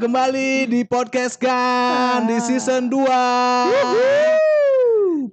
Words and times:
di 0.00 0.80
podcast 0.88 1.36
kan 1.36 2.24
di 2.24 2.40
season 2.40 2.88
2. 2.88 3.04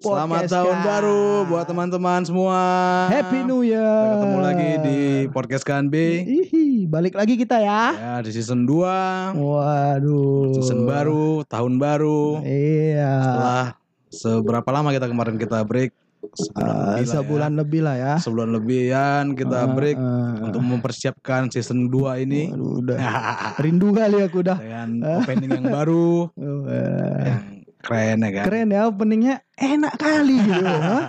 Selamat 0.04 0.44
tahun 0.52 0.76
Kan. 0.76 0.84
baru 0.84 1.48
buat 1.48 1.64
teman-teman 1.64 2.28
semua. 2.28 2.60
Happy 3.08 3.48
New 3.48 3.64
Year. 3.64 3.80
Kita 3.80 4.12
ketemu 4.20 4.40
lagi 4.44 4.70
di 4.84 5.00
podcast 5.32 5.64
kan 5.64 5.88
B. 5.88 5.96
Ihi, 6.20 6.84
balik 6.84 7.16
lagi 7.16 7.40
kita 7.40 7.64
ya. 7.64 7.96
Ya, 7.96 8.16
di 8.20 8.36
season 8.36 8.68
2. 8.68 9.40
Waduh. 9.40 10.52
Season 10.60 10.84
baru, 10.84 11.48
tahun 11.48 11.80
baru. 11.80 12.44
Iya. 12.44 13.16
Setelah 13.24 13.64
seberapa 14.12 14.68
lama 14.68 14.92
kita 14.92 15.08
kemarin 15.08 15.40
kita 15.40 15.64
break? 15.64 15.96
Sebulan 16.34 16.68
lebih 16.68 16.82
lah 16.84 16.96
ya. 16.98 17.14
sebulan 17.14 17.52
lebih 17.54 17.82
lah 17.82 17.96
ya. 17.96 18.14
Sebulan 18.18 18.50
lebihan 18.52 19.24
kita 19.32 19.58
Ah, 19.58 19.70
break 19.70 19.96
ah. 19.96 20.42
untuk 20.42 20.62
mempersiapkan 20.62 21.48
season 21.48 21.88
2 21.88 22.24
ini 22.24 22.50
Waduh, 22.50 22.82
udah 22.82 22.98
rindu 23.64 23.92
kali 23.92 24.20
aku 24.20 24.42
dah. 24.42 24.58
dengan 24.58 24.90
opening 25.22 25.52
yang 25.54 25.68
baru 25.68 26.28
Wah, 26.34 27.20
yang 27.30 27.44
keren 27.80 28.18
ya 28.20 28.30
kan. 28.34 28.44
Keren 28.46 28.68
ya 28.70 28.82
openingnya 28.86 29.36
enak 29.54 29.94
kali 29.96 30.36
gitu. 30.38 30.66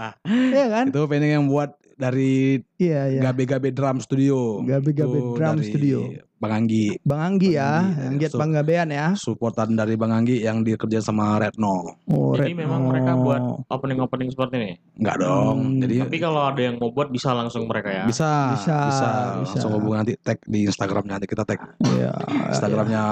Iya 0.54 0.66
kan? 0.68 0.84
Itu 0.88 0.98
opening 1.00 1.30
yang 1.32 1.46
buat 1.46 1.70
dari 1.94 2.62
Iya 2.76 3.00
iya. 3.10 3.20
Gabe-Gabe 3.20 3.74
Drum 3.74 3.98
Studio. 3.98 4.62
Gabe-Gabe 4.62 5.18
Itu 5.18 5.34
Drum 5.34 5.56
dari 5.56 5.66
Studio. 5.66 5.98
Bang 6.38 6.54
Anggi. 6.54 6.94
Bang 7.02 7.18
Anggi 7.20 7.50
ya, 7.52 7.82
Anggi, 7.82 7.98
yang 7.98 8.14
ya. 8.14 8.20
giat 8.20 8.32
So- 8.32 8.38
Bang 8.38 8.50
Gabean 8.52 8.88
ya. 8.88 9.06
Supportan 9.12 9.74
dari 9.74 9.94
Bang 9.94 10.10
Anggi 10.10 10.38
yang 10.38 10.62
dikerja 10.62 10.98
sama 11.00 11.34
Retno. 11.36 11.98
Oh, 12.06 12.32
Jadi 12.32 12.54
Retno. 12.54 12.62
memang 12.62 12.80
mereka 12.86 13.12
buat 13.14 13.42
opening-opening 13.68 14.30
seperti 14.30 14.54
ini. 14.56 14.72
Enggak 14.96 15.16
dong. 15.18 15.56
Hmm, 15.58 15.78
Jadi 15.80 15.94
Tapi 16.00 16.16
kalau 16.16 16.42
ada 16.44 16.60
yang 16.60 16.76
mau 16.76 16.88
buat 16.88 17.08
bisa 17.08 17.30
langsung 17.32 17.64
mereka 17.64 17.90
ya. 17.92 18.04
bisa, 18.04 18.54
Bisa, 18.54 18.76
bisa, 18.84 19.08
bisa. 19.36 19.54
langsung 19.58 19.72
hubungi 19.74 19.96
nanti 19.96 20.12
tag 20.16 20.38
di 20.42 20.62
Instagramnya 20.62 21.12
nanti 21.14 21.26
kita 21.26 21.42
tag 21.42 21.58
Iya. 21.80 22.14
Instagramnya 22.48 23.02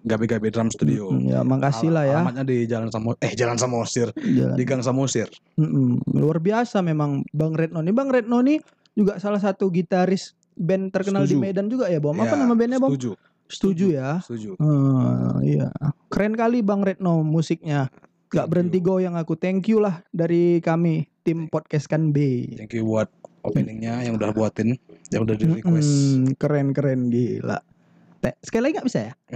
Gabe-Gabe 0.00 0.48
Drum 0.48 0.68
Studio. 0.68 1.08
Hmm, 1.10 1.24
Ya, 1.26 1.40
makasih 1.40 1.88
lah 1.88 2.04
ya. 2.04 2.20
Alamatnya 2.20 2.44
di 2.44 2.64
Jalan 2.64 2.88
Samo 2.88 3.16
eh 3.18 3.32
Jalan 3.32 3.56
Samosir, 3.56 4.12
Jalan. 4.14 4.54
di 4.54 4.62
Gang 4.62 4.80
Samosir. 4.80 5.32
Mm-mm. 5.54 6.04
Luar 6.10 6.36
biasa 6.36 6.78
memang 6.78 7.24
Bang 7.30 7.52
Retno 7.52 7.80
nih. 7.80 7.90
Bang 7.90 8.08
Retno 8.08 8.38
nih 8.38 8.60
juga 8.92 9.16
salah 9.16 9.38
satu 9.38 9.66
gitaris 9.68 10.36
band 10.54 10.90
terkenal 10.90 11.22
Setuju. 11.22 11.32
di 11.32 11.42
Medan 11.42 11.66
juga 11.66 11.86
ya, 11.86 11.98
Bom. 11.98 12.14
Apa 12.14 12.32
Ya, 12.32 12.40
nama 12.40 12.54
bandnya, 12.54 12.78
Bom? 12.78 12.90
Setuju. 12.90 13.10
Setuju 13.44 13.86
ya. 13.92 14.18
Setuju. 14.18 14.56
Hmm, 14.56 15.38
iya. 15.40 15.68
Keren 16.08 16.32
kali 16.32 16.60
Bang 16.60 16.80
Retno 16.80 17.20
musiknya. 17.20 17.92
Gak 18.28 18.48
berhenti 18.48 18.78
you. 18.78 18.86
goyang 18.88 19.14
aku. 19.14 19.34
Thank 19.34 19.68
you 19.68 19.78
lah 19.78 20.02
dari 20.08 20.58
kami 20.58 21.06
tim 21.22 21.46
podcast 21.46 21.86
kan 21.86 22.10
B. 22.10 22.48
Thank 22.54 22.72
you 22.72 22.82
buat 22.82 23.06
openingnya 23.40 24.00
yang 24.00 24.16
udah 24.16 24.32
buatin, 24.32 24.74
yang 25.08 25.22
udah 25.22 25.36
di 25.36 25.44
request. 25.52 25.92
Mm, 26.16 26.34
keren 26.34 26.68
keren 26.70 27.00
gila. 27.08 27.60
Sekali 28.40 28.62
lagi 28.64 28.80
nggak 28.80 28.88
bisa 28.88 29.00
ya? 29.04 29.12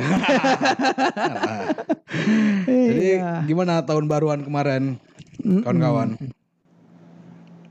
Jadi 2.65 3.21
Iya. 3.21 3.45
gimana 3.45 3.85
tahun 3.85 4.09
baruan 4.09 4.41
kemarin 4.41 4.97
kawan-kawan? 5.45 6.17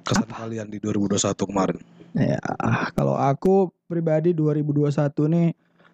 Kesan 0.05 0.29
kalian 0.29 0.67
di 0.69 0.77
2021 0.77 1.17
kemarin? 1.43 1.77
Ya, 2.15 2.39
kalau 2.95 3.15
aku 3.19 3.71
pribadi 3.87 4.31
2021 4.31 5.33
nih 5.33 5.49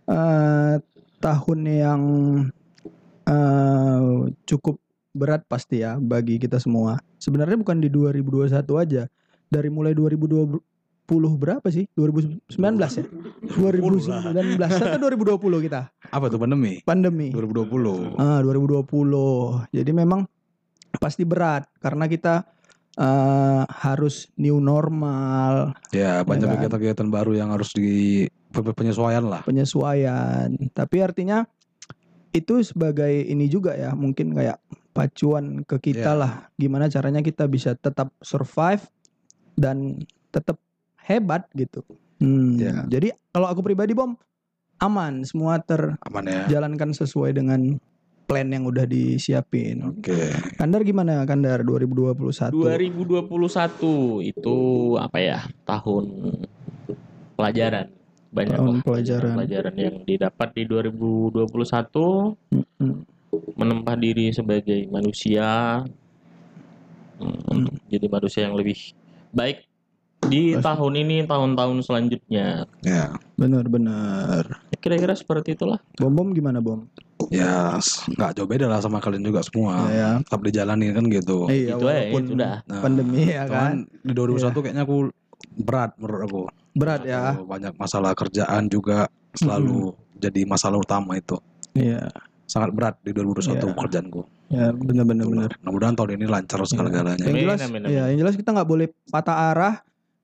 eh, 0.09 0.75
tahun 1.17 1.59
yang 1.65 2.01
eh, 3.27 4.17
cukup 4.43 4.75
berat 5.13 5.45
pasti 5.45 5.85
ya 5.85 6.01
bagi 6.01 6.41
kita 6.41 6.57
semua. 6.57 6.97
Sebenarnya 7.21 7.57
bukan 7.61 7.77
di 7.79 7.87
2021 7.87 8.49
aja. 8.81 9.03
Dari 9.53 9.69
mulai 9.69 9.93
2020 9.93 10.57
berapa 11.37 11.67
sih? 11.69 11.85
2019 11.93 12.49
ya? 12.49 13.05
2019 13.53 14.57
atau 14.57 14.97
2020 14.97 15.65
kita? 15.69 15.93
Apa 16.09 16.25
tuh 16.33 16.41
pandemi? 16.41 16.81
Pandemi. 16.81 17.29
2020. 17.29 18.17
Ah, 18.17 18.41
2020. 18.41 19.69
Jadi 19.69 19.91
memang 19.93 20.25
pasti 20.97 21.21
berat 21.25 21.69
karena 21.77 22.09
kita 22.09 22.45
eh, 22.93 23.63
harus 23.67 24.29
new 24.37 24.57
normal, 24.57 25.73
Ya, 25.89 26.21
banyak 26.21 26.45
kan? 26.45 26.53
kegiatan-kegiatan 26.57 27.09
baru 27.09 27.37
yang 27.37 27.49
harus 27.53 27.73
di 27.73 28.25
pe- 28.49 28.73
penyesuaian 28.73 29.25
lah. 29.25 29.41
penyesuaian. 29.43 30.53
Tapi 30.73 31.01
artinya 31.01 31.45
itu 32.33 32.61
sebagai 32.65 33.09
ini 33.09 33.45
juga 33.45 33.77
ya, 33.77 33.93
mungkin 33.93 34.33
kayak 34.33 34.57
pacuan 34.93 35.61
ke 35.65 35.77
kita 35.93 36.13
Ya. 36.13 36.17
lah. 36.17 36.31
Gimana 36.57 36.89
caranya 36.89 37.21
kita 37.21 37.45
bisa 37.45 37.73
tetap 37.73 38.13
survive 38.21 38.85
dan 39.53 40.01
tetap 40.29 40.57
hebat 41.05 41.45
gitu. 41.53 41.85
Hmm, 42.17 42.57
Ya. 42.57 42.85
Jadi 42.89 43.13
kalau 43.29 43.49
aku 43.49 43.61
pribadi 43.61 43.93
bom 43.93 44.13
aman, 44.81 45.21
semua 45.25 45.61
Aman 45.61 46.23
ya. 46.25 46.45
terjalankan 46.45 46.93
sesuai 46.93 47.37
dengan 47.37 47.77
plan 48.23 48.47
yang 48.49 48.63
udah 48.65 48.87
disiapin. 48.87 49.83
Oke. 49.83 50.31
Kandar 50.57 50.81
gimana 50.81 51.23
Kandar 51.27 51.61
2021? 51.61 52.51
2021 52.55 54.31
itu 54.31 54.57
apa 54.97 55.17
ya? 55.19 55.39
Tahun 55.67 56.05
pelajaran. 57.35 57.87
Banyak 58.33 58.57
Tahun 58.57 58.75
pelajaran. 58.81 59.33
pelajaran 59.37 59.75
yang 59.77 59.95
didapat 60.07 60.49
di 60.57 60.63
2021 60.65 61.45
Mm-mm. 62.57 62.93
menempa 63.53 63.93
diri 63.93 64.33
sebagai 64.33 64.89
manusia 64.89 65.81
hmm, 67.21 67.39
untuk 67.53 67.77
jadi 67.89 68.07
manusia 68.09 68.41
yang 68.49 68.57
lebih 68.57 68.77
baik 69.29 69.69
di 70.25 70.53
Pasti. 70.53 70.63
tahun 70.63 70.93
ini 70.97 71.17
tahun-tahun 71.23 71.77
selanjutnya 71.81 72.65
Ya. 72.81 73.11
Benar-benar. 73.35 74.61
kira-kira 74.77 75.13
seperti 75.13 75.55
itulah 75.55 75.79
Bom 75.95 76.11
bom 76.11 76.29
gimana 76.29 76.59
bom? 76.59 76.83
Ya, 77.31 77.79
nggak 78.09 78.35
jauh 78.35 78.45
beda 78.45 78.67
lah 78.67 78.77
sama 78.77 78.99
kalian 78.99 79.23
juga 79.23 79.39
semua. 79.41 79.87
Ya, 79.87 79.95
ya. 79.95 80.09
Tetap 80.21 80.41
dijalanin 80.43 80.91
kan 80.91 81.05
gitu. 81.07 81.47
Iya, 81.47 81.79
itu 81.79 81.85
aja 81.85 81.95
walaupun 82.03 82.21
itu 82.21 82.33
dah 82.35 82.55
Nah, 82.67 82.81
pandemi 82.83 83.21
ya 83.25 83.43
kan. 83.47 83.87
di 83.87 84.11
2021 84.11 84.59
kayaknya 84.59 84.83
aku 84.83 84.97
berat 85.55 85.91
menurut 85.95 86.21
aku. 86.21 86.41
Berat 86.73 87.01
ya. 87.07 87.31
Aku 87.31 87.47
Banyak 87.47 87.73
masalah 87.73 88.11
kerjaan 88.11 88.67
juga 88.67 89.07
selalu 89.33 89.95
jadi 90.19 90.43
masalah 90.43 90.77
utama 90.77 91.15
itu. 91.15 91.39
Iya. 91.73 92.11
Sangat 92.43 92.75
berat 92.75 92.99
di 93.01 93.15
2021 93.15 93.55
Iya. 93.55 93.71
pekerjaanku. 93.71 94.21
Ya 94.51 94.65
benar-benar 94.69 95.25
benar. 95.25 95.49
Mudah-mudahan 95.63 95.95
tahun 95.95 96.11
ini 96.13 96.25
lancar 96.27 96.59
segala-galanya. 96.63 97.23
Yang 97.23 97.31
Amin, 97.31 97.43
jelas, 97.47 97.59
amin, 97.63 97.81
ya, 97.87 98.03
yang 98.11 98.19
jelas 98.19 98.35
kita 98.35 98.49
nggak 98.51 98.67
boleh 98.67 98.87
patah 99.09 99.49
arah. 99.49 99.73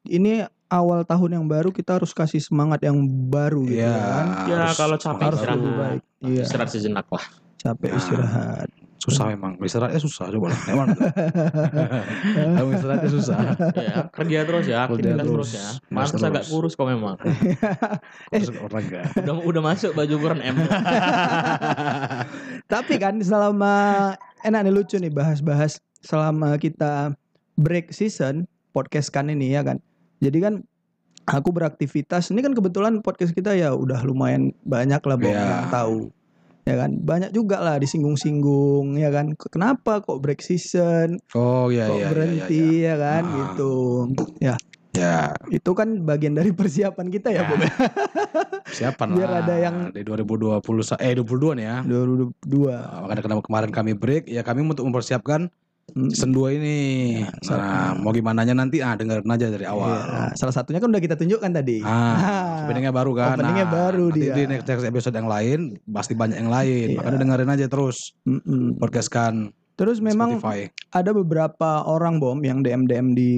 Ini 0.02 0.48
awal 0.68 1.04
tahun 1.04 1.32
yang 1.34 1.46
baru 1.46 1.70
kita 1.70 1.98
harus 1.98 2.14
kasih 2.14 2.40
semangat 2.40 2.80
yang 2.82 2.96
baru 3.28 3.66
gitu 3.66 3.82
Iya. 3.82 3.96
kan. 3.96 4.28
Ya, 4.46 4.58
harus 4.64 4.78
kalau 4.78 4.98
capek 4.98 5.26
Harus 5.26 5.40
baru. 5.40 5.50
lebih 5.50 5.60
istirahat. 5.66 5.80
baik. 5.82 6.02
Iya. 6.22 6.44
istirahat 6.44 6.70
sejenak 6.70 7.08
lah 7.10 7.26
Capek 7.58 7.90
Nah. 7.90 7.98
istirahat. 7.98 8.68
Susah 9.00 9.26
memang. 9.28 9.56
Istirahatnya 9.58 9.96
susah 9.98 10.28
coba 10.28 10.52
lah. 10.52 10.60
Emang. 10.72 10.88
Kamu 12.54 12.70
istirahatnya 12.74 13.10
susah. 13.10 13.38
ya 13.74 13.96
kerja 14.10 14.38
terus 14.44 14.66
ya 14.66 14.80
Kerja 14.86 15.16
aktivitas 15.16 15.26
terus. 15.26 15.48
terus, 15.48 15.50
ya 15.56 15.68
Mas 15.88 16.12
agak 16.14 16.44
kurus 16.46 16.74
kok 16.74 16.84
memang 16.86 17.16
Maksud 18.32 18.54
orang 18.60 18.84
enggak. 18.84 19.04
udah 19.18 19.36
udah 19.42 19.62
masuk 19.66 19.92
baju 19.94 20.14
ukuran 20.14 20.40
M 20.42 20.56
Tapi 22.68 22.94
kan 22.96 23.16
selama 23.20 23.74
enak 24.42 24.60
nih 24.62 24.74
lucu 24.74 24.96
nih 24.96 25.10
bahas-bahas 25.10 25.80
selama 26.00 26.56
kita 26.56 27.16
break 27.56 27.92
season 27.92 28.46
podcast 28.70 29.10
kan 29.10 29.28
ini 29.28 29.52
ya 29.52 29.64
kan. 29.64 29.80
Jadi 30.20 30.38
kan 30.38 30.54
aku 31.26 31.50
beraktivitas 31.50 32.30
ini 32.30 32.40
kan 32.40 32.52
kebetulan 32.52 33.00
podcast 33.00 33.32
kita 33.32 33.54
ya 33.54 33.72
udah 33.72 34.02
lumayan 34.02 34.52
banyak 34.62 35.00
lah 35.00 35.16
Bang, 35.16 35.30
Iya. 35.30 35.46
yang 35.46 35.70
tahu. 35.70 36.00
Ya 36.64 36.76
kan 36.76 36.92
banyak 37.00 37.32
juga 37.32 37.58
lah 37.58 37.76
disinggung-singgung 37.78 38.94
ya 38.94 39.10
kan 39.10 39.34
kenapa 39.44 40.00
kok 40.00 40.20
break 40.20 40.38
season 40.38 41.18
Oh 41.34 41.68
iya 41.68 41.86
kok 41.86 41.98
iya. 41.98 42.08
berhenti 42.08 42.62
iya, 42.78 42.86
ya 42.86 42.96
kan 42.96 43.24
Ah. 43.24 43.34
gitu 43.34 43.72
ya 44.38 44.46
iya. 44.46 44.56
Ya, 44.92 45.16
itu 45.48 45.72
kan 45.72 46.02
bagian 46.04 46.34
dari 46.34 46.50
persiapan 46.60 47.08
kita 47.08 47.30
ya, 47.30 47.42
Ya. 47.42 47.48
Bob 47.48 47.62
siapan 48.68 49.08
Biar 49.14 49.30
lah. 49.32 49.40
ada 49.40 49.56
yang- 49.56 49.90
di 49.90 50.02
2020 50.02 50.60
sa- 50.84 51.00
eh 51.00 51.14
22 51.14 51.54
nih 51.54 51.64
ya. 51.64 51.78
2022 51.84 52.70
Nah, 52.70 53.06
Makanya 53.06 53.22
kenapa 53.24 53.42
kemarin 53.44 53.72
kami 53.72 53.92
break 53.94 54.24
ya 54.28 54.42
kami 54.42 54.62
untuk 54.62 54.84
mempersiapkan. 54.84 55.50
Season 56.08 56.32
2 56.32 56.56
ini. 56.56 56.78
Ya, 57.20 57.30
Nah, 57.52 57.92
mau 57.96 58.10
gimana 58.10 58.42
nanti 58.46 58.80
ah 58.80 58.94
dengerin 58.94 59.26
aja 59.26 59.48
dari 59.48 59.64
awal. 59.64 59.92
Iya, 59.92 60.32
salah 60.34 60.54
satunya 60.54 60.80
kan 60.80 60.88
udah 60.88 61.00
kita 61.00 61.16
tunjukkan 61.16 61.52
tadi 61.52 61.82
Ah, 61.82 62.64
openingnya 62.64 62.90
baru 62.90 63.12
kan. 63.12 63.36
Openingnya 63.36 63.66
Nah, 63.66 63.74
baru 63.74 64.06
nanti 64.08 64.20
dia. 64.22 64.34
di 64.34 64.44
next, 64.46 64.66
next 64.66 64.86
episode 64.86 65.14
yang 65.14 65.26
lain 65.26 65.60
pasti 65.86 66.14
banyak 66.14 66.38
yang 66.38 66.48
lain. 66.48 66.88
Iya. 66.90 66.98
Makanya 66.98 67.18
dengerin 67.20 67.52
aja 67.52 67.66
terus 67.68 67.98
Mm-mm. 68.24 68.76
podcast 68.76 69.10
kan 69.10 69.52
Terus 69.76 70.00
memang 70.00 70.38
Spotify. 70.38 70.68
ada 70.90 71.12
beberapa 71.12 71.70
orang 71.84 72.20
bom 72.20 72.40
yang 72.40 72.60
DM 72.60 72.84
DM 72.84 73.08
di 73.12 73.32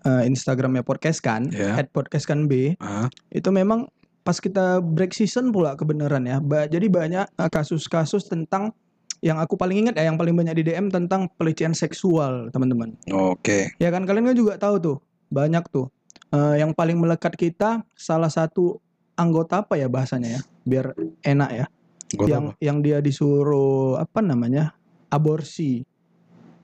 eh, 0.00 0.22
Instagramnya 0.22 0.80
podcast 0.80 1.20
kan, 1.20 1.48
Ya. 1.48 1.76
at 1.76 1.88
podcast 1.88 2.24
kan 2.24 2.44
B. 2.44 2.76
Ah, 2.76 3.08
Itu 3.28 3.48
memang 3.48 3.88
pas 4.20 4.36
kita 4.36 4.80
break 4.80 5.12
season 5.12 5.48
pula 5.48 5.72
kebenaran 5.74 6.24
ya. 6.24 6.40
Ba- 6.40 6.64
jadi 6.66 6.88
banyak 6.88 7.24
eh, 7.30 7.50
kasus-kasus 7.50 8.24
tentang 8.24 8.72
yang 9.20 9.38
aku 9.38 9.54
paling 9.54 9.86
ingat 9.86 9.94
ya, 9.98 10.08
yang 10.10 10.18
paling 10.18 10.34
banyak 10.34 10.54
di 10.58 10.62
DM 10.66 10.90
tentang 10.90 11.30
pelecehan 11.38 11.72
seksual 11.72 12.50
teman-teman. 12.50 12.96
Oke. 13.10 13.74
Ya 13.78 13.92
kan 13.92 14.02
kalian 14.04 14.32
kan 14.32 14.36
juga 14.36 14.58
tahu 14.58 14.76
tuh 14.80 14.96
banyak 15.30 15.64
tuh 15.70 15.88
Eh, 16.34 16.58
yang 16.58 16.74
paling 16.74 16.98
melekat 16.98 17.38
kita 17.38 17.86
salah 17.94 18.26
satu 18.26 18.82
anggota 19.14 19.62
apa 19.62 19.78
ya 19.78 19.86
bahasanya 19.86 20.34
ya, 20.34 20.40
biar 20.66 20.90
enak 21.22 21.50
ya. 21.54 21.66
Gua 22.10 22.26
yang 22.26 22.44
yang 22.58 22.78
dia 22.82 22.98
disuruh 22.98 23.94
apa 24.02 24.18
namanya 24.18 24.74
aborsi 25.14 25.86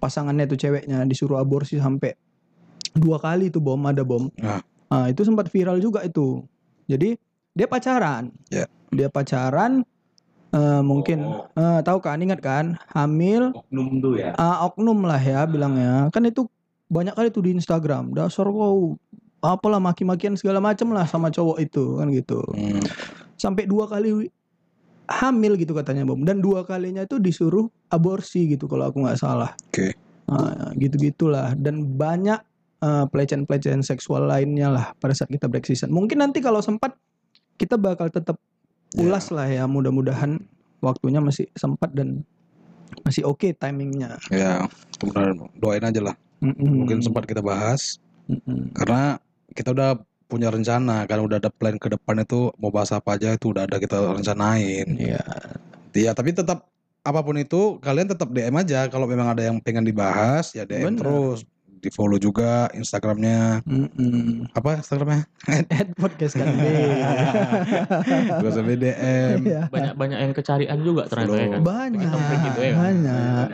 pasangannya 0.03 0.51
tuh 0.51 0.59
ceweknya 0.59 1.07
disuruh 1.07 1.39
aborsi 1.39 1.79
sampai 1.79 2.19
dua 2.99 3.23
kali 3.23 3.55
itu 3.55 3.63
bom 3.63 3.79
ada 3.87 4.03
bom 4.03 4.27
Ah. 4.43 4.59
Ah, 4.91 5.07
itu 5.07 5.23
sempat 5.23 5.47
viral 5.55 5.79
juga 5.79 6.03
itu 6.03 6.43
jadi 6.91 7.15
dia 7.55 7.67
pacaran 7.71 8.35
Ya. 8.51 8.67
dia 8.91 9.07
pacaran 9.07 9.87
eh, 10.55 10.83
mungkin. 10.83 11.19
Oh. 11.27 11.47
eh, 11.59 11.81
tahu 11.83 11.99
kan? 12.03 12.19
Ingat 12.21 12.41
kan? 12.43 12.79
Hamil. 12.95 13.55
Oknum 13.55 14.03
tuh 14.03 14.15
ya. 14.19 14.35
ah, 14.39 14.67
oknum 14.67 15.07
lah 15.07 15.21
ya 15.21 15.47
bilangnya. 15.47 16.11
Kan 16.11 16.27
itu 16.27 16.47
banyak 16.91 17.15
kali 17.15 17.29
tuh 17.31 17.47
di 17.47 17.55
Instagram. 17.55 18.13
Dasar 18.13 18.51
kau 18.51 18.99
apalah 19.41 19.81
maki-makian 19.81 20.37
segala 20.37 20.61
macam 20.61 20.93
lah 20.93 21.09
sama 21.09 21.33
cowok 21.33 21.59
itu 21.65 21.97
kan 21.97 22.13
gitu. 22.13 22.45
Hmm. 22.53 22.85
sampai 23.41 23.65
dua 23.65 23.89
kali 23.89 24.29
hamil 25.09 25.57
gitu 25.57 25.73
katanya 25.73 26.05
bom. 26.05 26.21
Dan 26.23 26.45
dua 26.45 26.63
kalinya 26.69 27.03
itu 27.09 27.17
disuruh 27.17 27.67
aborsi 27.89 28.53
gitu 28.53 28.69
kalau 28.69 28.93
aku 28.93 29.01
nggak 29.01 29.19
salah. 29.19 29.57
Oke. 29.73 29.97
Ah, 30.31 30.71
gitu 30.79 30.95
gitulah 31.01 31.59
dan 31.59 31.83
banyak 31.83 32.39
eh, 32.85 33.05
pelecehan-pelecehan 33.11 33.83
seksual 33.83 34.29
lainnya 34.29 34.71
lah 34.71 34.87
pada 35.01 35.17
saat 35.17 35.33
kita 35.33 35.49
break 35.49 35.67
season. 35.67 35.91
Mungkin 35.91 36.21
nanti 36.21 36.39
kalau 36.45 36.61
sempat 36.61 36.95
kita 37.57 37.77
bakal 37.81 38.09
tetap 38.09 38.37
Ya. 38.97 39.07
ulas 39.07 39.31
lah 39.31 39.47
ya 39.47 39.65
mudah-mudahan 39.71 40.43
waktunya 40.83 41.23
masih 41.23 41.47
sempat 41.55 41.95
dan 41.95 42.27
masih 43.07 43.23
oke 43.23 43.55
timingnya 43.55 44.19
Ya, 44.35 44.67
kemudian 44.99 45.47
doain 45.63 45.85
aja 45.87 46.01
lah. 46.11 46.17
Mm-mm. 46.43 46.83
Mungkin 46.83 46.99
sempat 47.05 47.29
kita 47.29 47.39
bahas 47.39 48.03
Mm-mm. 48.27 48.75
karena 48.75 49.23
kita 49.55 49.71
udah 49.71 50.01
punya 50.31 50.47
rencana 50.51 51.07
kan 51.11 51.19
udah 51.23 51.43
ada 51.43 51.51
plan 51.51 51.75
ke 51.75 51.91
depan 51.91 52.23
itu 52.23 52.55
mau 52.59 52.71
bahas 52.71 52.95
apa 52.95 53.19
aja 53.19 53.35
itu 53.35 53.51
udah 53.51 53.67
ada 53.67 53.83
kita 53.83 53.99
rencanain. 54.15 54.87
Iya. 54.95 55.27
Iya, 55.91 56.11
tapi 56.15 56.31
tetap 56.31 56.71
apa 57.03 57.21
pun 57.25 57.35
itu 57.41 57.83
kalian 57.83 58.13
tetap 58.15 58.31
DM 58.31 58.55
aja 58.61 58.87
kalau 58.87 59.11
memang 59.11 59.35
ada 59.35 59.43
yang 59.43 59.59
pengen 59.59 59.83
dibahas 59.83 60.55
ya 60.55 60.63
DM 60.63 60.95
Bener. 60.95 61.01
terus. 61.03 61.39
Di 61.81 61.89
follow 61.89 62.17
juga 62.17 62.69
Instagramnya 62.71 63.65
Mm-mm. 63.65 64.53
apa 64.53 64.79
Instagramnya? 64.79 65.25
At 65.73 65.89
podcast 65.95 66.37
kan 66.37 66.53
deh. 66.53 67.01
Gak 68.37 68.47
usah 68.47 68.63
DM. 68.63 69.37
Iya. 69.43 69.63
Banyak 69.67 69.95
banyak 69.95 70.19
yang 70.21 70.33
kecarian 70.33 70.79
juga 70.79 71.09
ternyata 71.09 71.35
ya 71.35 71.49
kan. 71.51 71.61
banyak 71.63 72.01
gitu 72.47 72.59
ya 72.61 72.71
kan? 72.71 72.81
banyak 72.83 73.47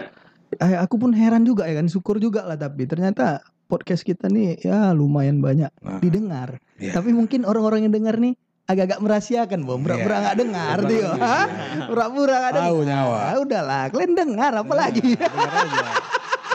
eh, 0.57 0.75
aku 0.77 0.95
pun 0.97 1.11
heran 1.11 1.43
juga 1.43 1.65
ya 1.65 1.75
kan 1.75 1.87
syukur 1.87 2.17
juga 2.17 2.43
lah 2.43 2.55
tapi 2.55 2.83
ternyata 2.85 3.39
podcast 3.65 4.03
kita 4.03 4.27
nih 4.27 4.59
ya 4.61 4.91
lumayan 4.91 5.39
banyak 5.39 5.71
Nah, 5.79 5.99
didengar 5.99 6.59
Iya. 6.77 6.95
tapi 6.95 7.11
mungkin 7.11 7.43
orang-orang 7.43 7.85
yang 7.85 7.93
dengar 7.93 8.15
nih 8.15 8.35
agak-agak 8.65 8.99
merahasiakan 8.99 9.63
bom 9.63 9.79
pura-pura 9.81 10.07
Iya. 10.13 10.23
nggak 10.25 10.37
dengar 10.39 10.77
Pura-pura 10.77 10.89
dia 10.89 10.99
nggak 10.99 11.15
dengar. 11.15 11.87
pura-pura 11.87 12.35
nggak 12.37 12.53
dengar 12.53 12.69
Tahu 12.69 12.81
nyawa. 12.85 13.19
Ah, 13.21 13.37
udahlah 13.39 13.83
kalian 13.89 14.13
dengar 14.15 14.53
apa 14.57 14.75
lagi 14.75 15.09
Dengar 15.13 15.53
aja. 15.53 15.87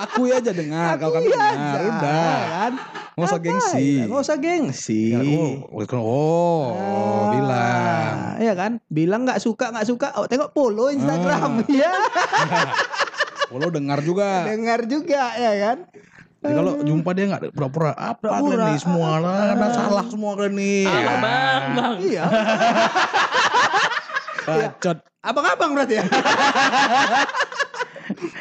Aku 0.01 0.21
aja 0.25 0.49
dengar, 0.49 0.95
kalau 0.95 1.13
kami 1.13 1.27
Iya 1.27 1.37
dengar, 1.47 1.79
udah. 1.79 2.35
kan 2.47 2.73
Nggak 3.11 3.27
usah 3.27 3.39
gengsi. 3.39 3.87
ya, 3.93 4.03
nggak 4.03 4.21
usah 4.23 4.37
gengsi 4.37 5.01
Ya, 5.11 5.19
oh, 5.19 5.53
oh, 5.69 6.65
oh, 6.71 7.21
bilang. 7.31 8.13
Ah, 8.17 8.33
Iya 8.37 8.53
kan 8.53 8.71
bilang 8.87 9.21
nggak 9.23 9.37
suka 9.37 9.69
nggak 9.69 9.85
suka 9.85 10.07
oh, 10.15 10.25
tengok 10.25 10.49
follow 10.51 10.87
Ah. 10.87 10.95
Instagram 10.95 11.51
ya 11.75 11.93
Follow 13.47 13.69
dengar 13.69 13.99
juga. 13.99 14.47
dengar 14.47 14.79
juga 14.83 15.35
ya 15.35 15.53
kan 15.61 15.77
Jadi 16.41 16.53
kalau 16.55 16.73
jumpa 16.81 17.09
dia 17.11 17.25
nggak 17.27 17.43
pura-pura 17.51 17.93
apa 17.93 18.25
kalian 18.25 18.59
nih 18.67 18.79
semua 18.79 19.11
lah, 19.17 19.53
ada 19.53 19.67
salah 19.69 20.05
semua 20.07 20.33
kalian 20.33 20.57
nih. 20.57 20.83
Salah 20.83 21.17
bang, 21.19 21.61
bang. 21.71 21.93
iya 22.01 22.23
Bacot. 24.41 24.97
abang-abang 25.21 25.71
berarti 25.71 25.95
ya 25.95 26.05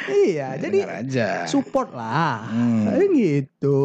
iya 0.08 0.48
jadi 0.56 0.78
aja. 0.98 1.28
support 1.44 1.90
lah 1.90 2.46
Hmm. 2.46 2.86
Kayak 2.86 3.08
gitu 3.12 3.78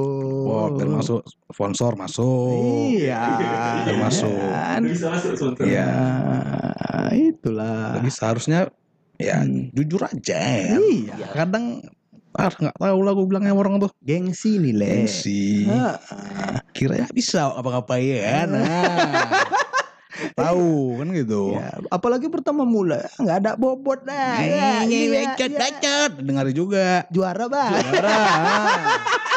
Oh, 0.45 0.71
termasuk 0.73 1.19
sponsor 1.45 1.93
masuk. 1.93 2.95
iya 2.95 3.35
Termasuk. 3.83 4.39
Bisa 4.85 5.07
masuk 5.09 5.31
sponsor. 5.33 5.63
Iya. 5.63 5.89
Itulah 7.11 7.99
Jadi 7.99 8.09
seharusnya 8.09 8.59
ya 9.15 9.39
Hmm. 9.39 9.71
jujur 9.71 10.01
aja 10.01 10.39
ya. 10.39 10.75
iya 10.77 11.15
Kadang 11.31 11.83
ah 12.31 12.51
nggak 12.51 12.75
tahu 12.75 12.99
lah 12.99 13.11
gue 13.11 13.25
bilangnya 13.25 13.51
orang 13.51 13.79
tuh 13.79 13.91
gengsi 14.01 14.59
nih 14.59 14.73
le 14.73 15.07
gengsi. 15.07 15.63
Ah, 15.65 15.95
Kira 16.69 16.99
ya 16.99 17.07
bisa 17.09 17.47
apa-ngapain 17.49 18.03
ya. 18.19 18.43
Nah. 18.43 19.63
Tahu 20.35 20.99
kan 21.01 21.07
gitu. 21.11 21.55
ya, 21.55 21.75
apalagi 21.91 22.27
pertama 22.31 22.63
mula 22.63 23.03
nggak 23.19 23.37
ada 23.43 23.51
bobot 23.59 24.03
dah 24.07 24.39
ya, 24.41 24.87
bacot, 24.87 25.51
iya. 25.51 25.59
bacot. 25.59 26.11
Dengar 26.23 26.47
juga. 26.55 27.03
juara 27.11 27.45
bang 27.51 27.73
Juara. 27.83 28.17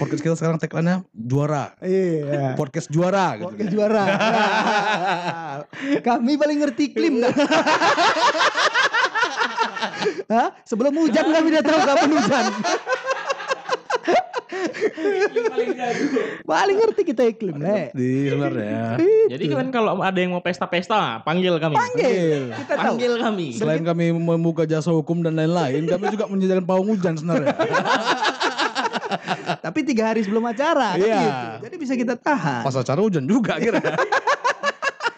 Podcast 0.00 0.24
kita 0.24 0.32
sekarang 0.32 0.56
tagline-nya 0.56 1.04
juara. 1.12 1.76
iya 1.84 2.56
Podcast 2.56 2.88
juara 2.88 3.36
gitu. 3.36 3.52
Oke 3.52 3.68
juara. 3.68 4.04
kami 6.08 6.40
paling 6.40 6.56
ngerti 6.56 6.88
iklim 6.88 7.20
dah. 7.20 7.28
Hah? 10.32 10.48
Sebelum 10.64 10.96
hujan 10.96 11.26
kami 11.28 11.52
udah 11.52 11.64
tahu 11.64 11.80
kapan 11.84 12.10
hujan. 12.16 12.44
Paling 16.42 16.76
ngerti 16.76 17.02
kita 17.04 17.22
iklim, 17.26 17.56
Le. 17.56 17.90
Di 17.92 18.28
sebenarnya. 18.28 18.96
Jadi 19.28 19.44
kan 19.46 19.68
kalau 19.70 19.98
ada 19.98 20.16
yang 20.16 20.32
mau 20.32 20.42
pesta-pesta, 20.42 21.22
panggil 21.22 21.56
kami. 21.56 21.74
Panggil. 21.74 22.52
Kita 22.54 22.72
tahu. 22.74 22.84
Panggil 22.96 23.12
kami. 23.16 23.48
Selain 23.54 23.82
kami 23.82 24.10
membuka 24.10 24.64
jasa 24.64 24.90
hukum 24.90 25.20
dan 25.20 25.34
lain-lain, 25.34 25.86
kami 25.86 26.04
juga 26.10 26.26
menyediakan 26.26 26.64
pawang 26.64 26.86
hujan 26.90 27.14
sebenarnya. 27.16 27.54
Tapi 29.60 29.78
tiga 29.82 30.10
hari 30.10 30.22
sebelum 30.22 30.46
acara. 30.46 30.94
kan 30.94 31.02
Iya. 31.02 31.18
gitu. 31.18 31.46
Jadi 31.66 31.74
bisa 31.76 31.94
kita 31.94 32.14
tahan. 32.16 32.62
Pas 32.62 32.74
acara 32.74 33.00
hujan 33.00 33.24
juga 33.26 33.58
kira. 33.58 33.80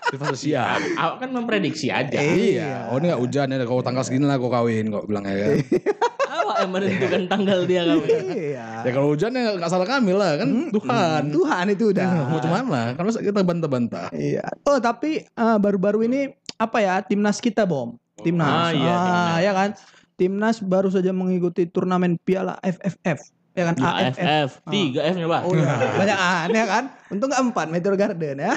Kita 0.09 0.29
sudah 0.29 0.41
siap. 0.41 0.79
Aku 0.93 1.15
kan 1.21 1.31
memprediksi 1.33 1.89
aja. 1.89 2.21
Iya. 2.21 2.93
Oh 2.93 3.01
ini 3.01 3.09
gak 3.09 3.21
hujan 3.21 3.47
ya. 3.49 3.65
Kalau 3.65 3.81
tanggal 3.81 4.05
segini 4.05 4.29
lah 4.29 4.37
kau 4.37 4.53
kawin 4.53 4.93
kok 4.93 5.05
bilang 5.09 5.25
ya 5.25 5.37
kan. 5.37 5.51
Yang 6.63 6.71
menentukan 6.73 7.23
tanggal 7.27 7.59
dia 7.67 7.83
kami. 7.85 8.07
Iya. 8.33 8.67
ya 8.87 8.91
kalau 8.95 9.09
hujan 9.13 9.35
ya 9.35 9.59
gak 9.59 9.71
salah 9.71 9.89
kami 9.89 10.13
lah 10.15 10.39
kan. 10.39 10.49
Tuhan. 10.71 11.23
Tuhan 11.35 11.65
itu 11.75 11.85
udah. 11.91 12.09
Mau 12.31 12.39
cuman 12.39 12.95
Kan 12.95 13.03
masa 13.05 13.21
kita 13.21 13.43
bantah-bantah. 13.43 14.09
Iya. 14.15 14.47
Oh 14.65 14.79
tapi 14.79 15.27
eh, 15.27 15.57
baru-baru 15.59 16.07
ini 16.07 16.31
apa 16.57 16.79
ya 16.79 17.03
timnas 17.03 17.43
kita 17.43 17.67
bom. 17.67 17.99
Timnas. 18.23 18.47
Ah, 18.47 18.71
iya, 18.71 18.95
timnas. 18.95 19.39
ya 19.43 19.53
kan. 19.53 19.71
Timnas 20.15 20.57
baru 20.63 20.89
saja 20.93 21.11
mengikuti 21.11 21.67
turnamen 21.67 22.15
Piala 22.23 22.57
FFF. 22.63 23.33
Ya 23.53 23.69
kan 23.69 23.77
AFF. 23.77 24.17
AFF, 24.17 24.51
tiga 24.73 25.01
F 25.05 25.15
nya 25.21 25.29
pak. 25.29 25.43
Oh 25.45 25.53
iya, 25.53 25.77
banyak 25.93 26.19
aneh 26.19 26.65
kan. 26.65 26.85
Untung 27.13 27.29
nggak 27.29 27.43
empat 27.53 27.67
Meteor 27.69 27.97
Garden 28.01 28.37
ya. 28.41 28.57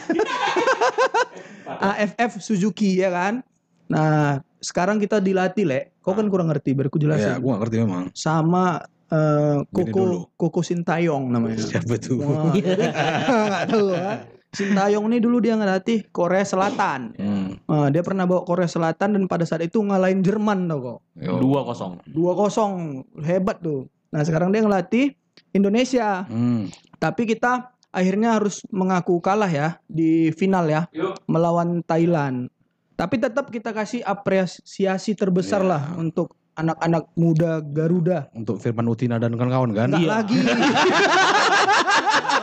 AFF 1.92 2.40
Suzuki 2.40 3.04
ya 3.04 3.12
kan. 3.12 3.44
Nah 3.92 4.40
sekarang 4.66 4.98
kita 4.98 5.22
dilatih 5.22 5.66
le. 5.70 5.80
Kau 6.02 6.18
kan 6.18 6.26
kurang 6.26 6.50
ngerti, 6.50 6.74
biar 6.74 6.90
aku 6.90 6.98
Ya 6.98 7.04
jelasin. 7.06 7.38
gue 7.38 7.50
gak 7.54 7.62
ngerti 7.62 7.76
memang. 7.86 8.04
Sama 8.18 8.82
eh, 9.14 9.62
dulu. 9.70 10.26
Koko 10.34 10.50
Koko 10.50 10.62
Sintayong 10.66 11.30
namanya. 11.30 11.62
Siapa 11.62 12.02
tuh? 12.02 12.18
Wah, 12.26 12.50
nggak 13.46 13.64
tahu 13.70 13.88
ya. 13.94 14.26
Sintayong 14.56 15.06
ini 15.12 15.18
dulu 15.22 15.44
dia 15.44 15.54
ngelatih 15.54 16.10
Korea 16.10 16.42
Selatan. 16.42 17.14
Hmm. 17.20 17.60
Eh, 17.62 17.88
dia 17.94 18.02
pernah 18.02 18.26
bawa 18.26 18.42
Korea 18.42 18.66
Selatan 18.66 19.14
dan 19.14 19.24
pada 19.30 19.46
saat 19.46 19.62
itu 19.62 19.84
ngalahin 19.86 20.26
Jerman 20.26 20.66
tau 20.66 20.80
kok. 20.82 21.00
Dua 21.22 21.62
kosong. 21.62 22.02
2-0 22.10 23.22
hebat 23.22 23.62
tuh. 23.62 23.86
Nah 24.10 24.26
sekarang 24.26 24.50
dia 24.50 24.66
ngelatih 24.66 25.14
Indonesia. 25.54 26.26
Hmm. 26.26 26.72
Tapi 26.98 27.30
kita 27.30 27.76
akhirnya 27.96 28.36
harus 28.36 28.64
mengaku 28.74 29.24
kalah 29.24 29.48
ya 29.48 29.80
di 29.88 30.34
final 30.34 30.66
ya 30.66 30.90
melawan 31.30 31.84
Thailand. 31.86 32.50
Tapi 32.96 33.16
tetap 33.18 33.52
kita 33.52 33.70
kasih 33.70 34.00
apresiasi 34.02 35.12
terbesar 35.14 35.60
Ya. 35.60 35.68
lah 35.68 35.84
untuk 35.96 36.32
anak-anak 36.56 37.12
muda 37.14 37.60
Garuda. 37.60 38.32
Untuk 38.32 38.58
Firman 38.58 38.88
Utina 38.88 39.20
dan 39.20 39.36
kawan-kawan 39.36 39.72
kan. 39.72 39.88
Enggak 39.92 40.00
Iya. 40.00 40.10
lagi. 40.10 40.40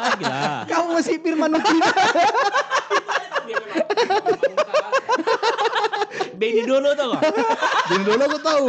Lagi 0.03 0.25
lah. 0.25 0.67
Kamu 0.69 0.89
masih 0.93 1.17
Firman 1.19 1.53
Utina. 1.53 1.89
Benny 6.35 6.63
dulu 6.63 6.89
tuh 6.93 7.07
kok. 7.09 7.23
Jadi 7.89 8.03
dulu 8.03 8.23
aku 8.23 8.39
tahu. 8.41 8.69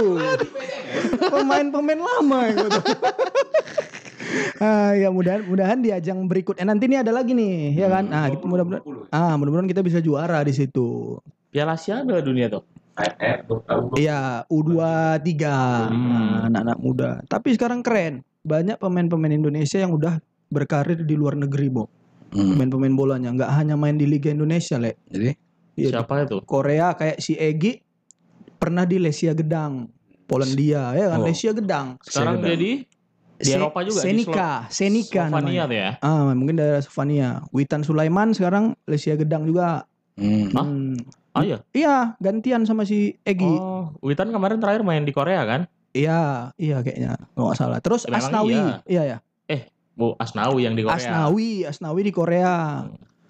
Pemain-pemain 1.26 2.00
lama 2.00 2.40
gitu. 2.50 2.80
Ah, 4.58 4.96
ya 4.96 5.10
mudah 5.10 5.44
mudahan 5.44 5.78
di 5.78 5.90
ajang 5.90 6.26
berikutnya 6.26 6.64
nanti 6.66 6.88
nih 6.88 7.04
ada 7.04 7.12
lagi 7.12 7.36
nih 7.36 7.76
ya 7.76 7.86
kan 7.86 8.08
nah 8.08 8.32
mudah-mudahan 8.32 8.82
ah 9.12 9.36
mudah-mudahan 9.36 9.68
kita 9.68 9.84
bisa 9.84 10.00
juara 10.00 10.42
di 10.42 10.50
situ 10.50 11.20
Piala 11.54 11.78
siapa 11.78 12.18
dunia 12.20 12.50
tuh? 12.50 12.66
Iya, 13.94 14.46
U23 14.48 15.34
Nah, 15.44 15.90
anak-anak 16.44 16.78
muda. 16.80 17.10
Tapi 17.24 17.54
sekarang 17.54 17.82
keren. 17.82 18.22
Banyak 18.42 18.76
pemain-pemain 18.76 19.32
Indonesia 19.32 19.78
yang 19.78 19.94
udah 19.94 20.18
berkarir 20.48 21.00
di 21.00 21.14
luar 21.14 21.34
negeri, 21.34 21.70
Bo. 21.70 21.86
Hmm. 22.30 22.54
Pemain-pemain 22.54 22.92
bolanya 22.92 23.30
nggak 23.32 23.52
hanya 23.52 23.76
main 23.76 23.96
di 23.96 24.04
Liga 24.04 24.30
Indonesia, 24.30 24.76
Le. 24.76 24.98
Jadi 25.08 25.32
Iya, 25.74 25.90
Siapa 25.92 26.22
itu? 26.22 26.38
Korea 26.44 26.94
kayak 26.94 27.18
si 27.18 27.34
Egi 27.34 27.82
pernah 28.56 28.86
di 28.86 29.02
Lesia 29.02 29.34
Gedang, 29.34 29.90
Polandia 30.24 30.94
ya 30.94 31.10
kan, 31.10 31.18
Oh. 31.18 31.26
Lesia 31.26 31.50
Gedang. 31.50 31.98
Sekarang 32.00 32.38
Saya 32.38 32.46
dia 32.48 32.56
di 32.56 32.72
di 33.34 33.42
Se- 33.44 33.58
Eropa 33.58 33.82
juga 33.82 33.98
di 33.98 34.06
Senika, 34.06 34.50
Senika 34.70 35.24
Slovenia 35.28 35.66
namanya. 35.66 35.66
ya. 35.68 35.90
Ah, 36.00 36.30
mungkin 36.32 36.56
daerah 36.56 36.78
Slovenia. 36.80 37.42
Witan 37.50 37.82
Sulaiman 37.82 38.32
sekarang 38.32 38.78
Lesia 38.86 39.18
Gedang 39.18 39.46
juga. 39.46 39.90
Hmm. 40.14 40.54
Hah? 40.54 40.62
Hmm. 40.64 40.94
Oh 41.34 41.42
iya. 41.42 41.58
Iya, 41.72 42.14
gantian 42.18 42.64
sama 42.64 42.84
si 42.84 43.18
Egi. 43.22 43.46
Oh, 43.48 43.90
Witan 44.00 44.30
kemarin 44.30 44.58
terakhir 44.58 44.82
main 44.82 45.02
di 45.02 45.10
Korea 45.10 45.42
kan? 45.44 45.66
Iya, 45.92 46.54
iya 46.56 46.78
kayaknya. 46.80 47.18
Kalau 47.34 47.50
nggak 47.50 47.58
salah. 47.58 47.80
Terus 47.80 48.06
Memang 48.06 48.22
Asnawi. 48.24 48.54
iya. 48.54 48.76
Iya 48.86 49.04
ya. 49.04 49.18
Bu 49.94 50.18
Asnawi 50.18 50.66
yang 50.66 50.74
di 50.74 50.82
Korea. 50.82 50.98
Asnawi, 50.98 51.52
Asnawi 51.64 52.02
di 52.02 52.10
Korea. 52.10 52.82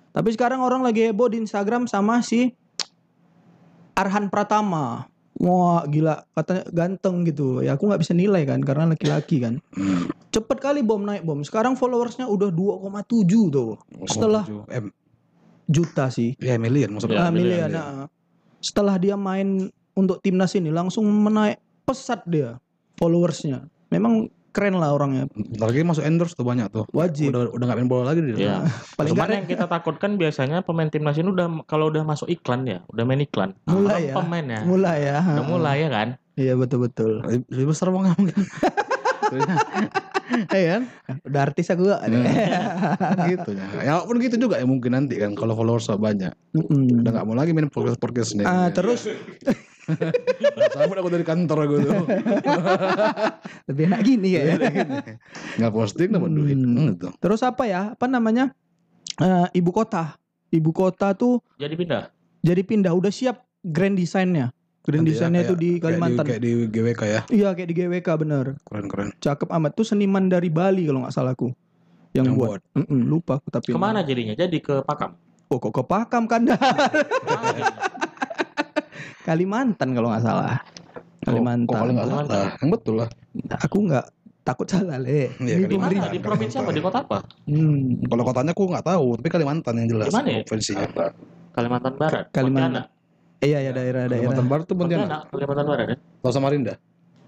Tapi 0.10 0.30
sekarang 0.32 0.64
orang 0.64 0.80
lagi 0.80 1.04
heboh 1.04 1.28
di 1.28 1.40
Instagram 1.40 1.88
sama 1.88 2.20
si 2.20 2.56
Arhan 3.94 4.28
Pratama. 4.28 5.12
Wah 5.36 5.84
gila 5.84 6.24
katanya 6.32 6.64
ganteng 6.70 7.26
gitu 7.26 7.60
ya 7.60 7.74
aku 7.74 7.90
nggak 7.90 8.00
bisa 8.00 8.14
nilai 8.14 8.46
kan 8.46 8.62
karena 8.62 8.86
laki-laki 8.86 9.42
kan 9.42 9.58
Hmm. 9.74 10.06
cepet 10.30 10.62
kali 10.62 10.80
bom 10.80 11.02
naik 11.02 11.26
bom 11.26 11.42
sekarang 11.42 11.74
followersnya 11.74 12.30
udah 12.30 12.48
2,7 12.48 13.50
tuh 13.50 13.76
Setelah- 14.06 14.46
M, 14.70 14.94
juta 15.65 16.08
sih 16.08 16.36
ya 16.38 16.55
million 16.55 16.91
maksudnya. 16.91 17.17
Ya, 17.17 17.24
Ah, 17.24 17.32
miliar, 17.32 17.65
miliar, 17.65 17.70
nah. 17.70 18.08
setelah 18.60 18.96
dia 18.96 19.13
main 19.13 19.67
untuk 19.93 20.20
timnas 20.20 20.51
ini 20.53 20.67
langsung 20.67 21.05
menaik 21.05 21.58
pesat 21.84 22.24
dia 22.24 22.58
followersnya 22.96 23.63
memang 23.88 24.25
keren 24.50 24.75
lah 24.75 24.91
orangnya 24.91 25.25
Bentar 25.27 25.65
lagi 25.65 25.82
masuk 25.82 26.01
endorse 26.01 26.34
tuh 26.34 26.41
banyak 26.41 26.70
tuh. 26.70 26.86
wajib 26.91 27.34
Udah 27.34 27.50
udah 27.50 27.65
nggak 27.65 27.77
main 27.79 27.89
bola 27.89 28.03
lagi 28.08 28.22
dia. 28.24 28.36
Iya. 28.38 28.58
paling 28.98 29.12
Cuman 29.12 29.29
yang 29.34 29.48
kita 29.48 29.65
takutkan 29.65 30.13
biasanya 30.13 30.62
pemain 30.62 30.88
timnas 30.88 31.17
ini 31.17 31.25
udah 31.27 31.65
kalau 31.65 31.89
udah 31.89 32.01
masuk 32.01 32.29
iklan 32.29 32.62
ya, 32.63 32.86
udah 32.88 33.01
main 33.01 33.20
iklan. 33.20 33.58
Mulai 33.65 34.10
ya. 34.10 34.13
Pemainnya. 34.13 34.62
mulai 34.63 34.98
ya 35.03 35.17
Udah 35.22 35.46
mulai 35.48 35.77
ya 35.79 35.89
kan? 35.89 36.08
iya 36.34 36.53
betul 36.53 36.82
betul 36.82 37.22
Lebih- 37.22 37.65
besar 37.67 37.89
bang 37.89 38.10
mungkin. 38.12 38.41
Iya 40.56 40.66
kan? 40.68 40.84
udah 41.24 41.42
artis 41.44 41.68
aku 41.70 41.88
gak 41.88 42.02
gitu 43.32 43.50
ya. 43.54 43.66
Ya 43.82 43.94
pun 44.02 44.18
gitu 44.18 44.36
juga 44.38 44.58
ya 44.58 44.66
mungkin 44.66 44.94
nanti 44.94 45.18
kan 45.18 45.34
kalau 45.34 45.54
followers 45.54 45.88
banyak. 45.90 46.34
Mm-mm. 46.54 47.02
Udah 47.02 47.12
nggak 47.13 47.25
mau 47.25 47.36
lagi 47.36 47.52
main 47.52 47.68
podcast 47.68 47.98
podcast 47.98 48.34
sendiri. 48.34 48.50
Ah, 48.50 48.70
terus 48.70 49.06
Sama 50.72 50.96
aku 50.96 51.12
dari 51.12 51.28
kantor 51.28 51.58
aku 51.68 51.75
tuh. 51.82 52.04
lebih 53.68 53.84
enak 53.92 54.02
gini 54.02 54.30
ya. 54.32 54.56
Nggak 55.60 55.72
posting 55.72 56.10
dapat 56.10 56.32
duit. 56.32 56.56
Hmm. 56.56 56.72
Hmm, 56.74 56.88
gitu. 56.96 57.08
Terus 57.20 57.42
apa 57.44 57.63
ya? 57.68 57.92
Apa 57.92 58.08
namanya? 58.08 58.56
Eh, 59.20 59.48
ibu 59.60 59.70
kota. 59.70 60.16
Ibu 60.50 60.70
kota 60.72 61.12
tuh 61.13 61.42
Jadi 61.58 61.74
pindah. 61.74 62.13
jadi 62.40 62.62
pindah 62.62 62.94
udah 62.94 63.10
siap 63.10 63.42
grand 63.60 63.98
desainnya. 63.98 64.54
Grand 64.84 65.08
Nanti 65.08 65.16
ya, 65.16 65.18
desainnya 65.24 65.42
itu 65.48 65.56
di 65.56 65.80
Kalimantan. 65.80 66.28
Kayak 66.28 66.42
di, 66.44 66.52
kayak 66.52 66.68
di 66.68 66.75
GWK 66.75 67.02
ya. 67.08 67.22
Iya 67.32 67.50
kayak 67.56 67.70
di 67.72 67.75
GWK 67.80 68.08
bener. 68.20 68.46
Keren 68.68 68.88
keren. 68.92 69.08
Cakep 69.24 69.48
amat 69.48 69.72
tuh 69.80 69.88
seniman 69.88 70.28
dari 70.28 70.52
Bali 70.52 70.84
kalau 70.84 71.08
nggak 71.08 71.16
salahku. 71.16 71.56
Yang, 72.12 72.28
Yang 72.28 72.36
buat. 72.36 72.60
Mm-mm, 72.75 73.00
lupa 73.08 73.40
aku 73.40 73.48
tapi. 73.48 73.72
Ke 73.72 73.80
mana 73.80 74.04
jadinya? 74.04 74.36
Jadi 74.36 74.60
ke 74.60 74.84
Pakam. 74.84 75.16
Oh 75.48 75.56
kok 75.56 75.72
ke 75.72 75.84
Pakam 75.88 76.28
Kandahar. 76.28 76.75
Kalimantan 79.28 79.96
kalau 79.96 80.12
nggak 80.12 80.24
salah. 80.28 80.60
Kalimantan. 81.24 81.72
Oh, 81.72 81.80
kalau 81.80 81.92
nggak 81.96 82.10
salah. 82.12 82.48
Yang 82.60 82.70
betul 82.75 82.96
lah. 83.00 83.08
Aku 83.63 83.78
nggak 83.88 84.06
takut 84.44 84.68
salah 84.68 85.00
le. 85.00 85.32
Iya, 85.40 85.63
Kalimantan. 85.63 85.80
pemerintah. 85.80 86.12
Mana? 86.12 86.12
Di 86.12 86.20
provinsi 86.20 86.56
apa? 86.60 86.72
Di 86.75 86.84
kota 86.84 87.00
apa? 87.08 87.24
Hmm. 87.48 88.04
Kalau 88.04 88.24
kotanya 88.28 88.52
aku 88.52 88.68
nggak 88.68 88.84
tahu, 88.84 89.16
tapi 89.16 89.30
Kalimantan 89.32 89.74
yang 89.80 89.88
jelas. 89.96 90.12
Di 90.12 90.12
mana 90.12 90.28
ya? 90.28 90.42
Provinsinya. 90.44 90.88
Kalimantan 91.56 91.94
Barat. 91.96 92.28
Kalimantan. 92.36 92.92
Iya 93.44 93.60
ya 93.60 93.72
daerah-daerah. 93.76 94.24
Kalimantan 94.24 94.48
Barat 94.48 94.66
tuh 94.66 94.76
Pontianak. 94.80 95.28
Kalimantan 95.28 95.66
Barat 95.68 95.86
ya. 95.92 95.98
Atau 96.00 96.32
Samarinda. 96.32 96.74